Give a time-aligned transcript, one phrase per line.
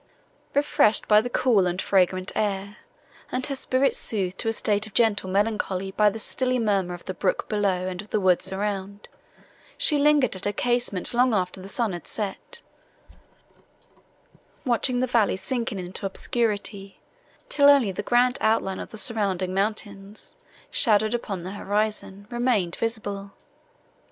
[0.55, 2.77] Refreshed by the cool and fragrant air,
[3.31, 7.05] and her spirits soothed to a state of gentle melancholy by the still murmur of
[7.05, 9.07] the brook below and of the woods around,
[9.77, 12.63] she lingered at her casement long after the sun had set,
[14.65, 16.99] watching the valley sinking into obscurity,
[17.47, 20.33] till only the grand outline of the surrounding mountains,
[20.71, 23.33] shadowed upon the horizon, remained visible.